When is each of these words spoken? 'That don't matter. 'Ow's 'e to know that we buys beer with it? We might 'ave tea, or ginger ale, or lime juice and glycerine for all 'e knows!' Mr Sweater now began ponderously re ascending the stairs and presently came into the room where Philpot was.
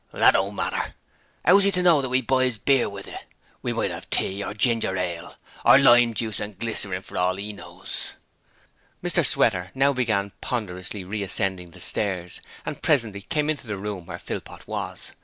'That 0.11 0.31
don't 0.31 0.55
matter. 0.55 0.95
'Ow's 1.45 1.63
'e 1.63 1.69
to 1.69 1.83
know 1.83 2.01
that 2.01 2.09
we 2.09 2.21
buys 2.21 2.57
beer 2.57 2.89
with 2.89 3.07
it? 3.07 3.23
We 3.61 3.71
might 3.71 3.91
'ave 3.91 4.07
tea, 4.09 4.43
or 4.43 4.55
ginger 4.55 4.97
ale, 4.97 5.35
or 5.63 5.77
lime 5.77 6.15
juice 6.15 6.39
and 6.39 6.57
glycerine 6.57 7.03
for 7.03 7.19
all 7.19 7.39
'e 7.39 7.53
knows!' 7.53 8.13
Mr 9.03 9.23
Sweater 9.23 9.69
now 9.75 9.93
began 9.93 10.31
ponderously 10.41 11.03
re 11.03 11.21
ascending 11.21 11.69
the 11.69 11.79
stairs 11.79 12.41
and 12.65 12.81
presently 12.81 13.21
came 13.21 13.47
into 13.47 13.67
the 13.67 13.77
room 13.77 14.07
where 14.07 14.17
Philpot 14.17 14.67
was. 14.67 15.11